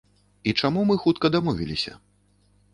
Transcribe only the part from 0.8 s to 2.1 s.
мы хутка дамовіліся?